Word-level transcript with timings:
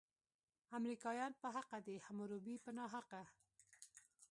امریکایان 0.77 1.31
په 1.41 1.47
حقه 1.55 1.79
دي، 1.85 1.95
حموربي 2.05 2.55
په 2.63 2.69
ناحقه. 2.77 3.21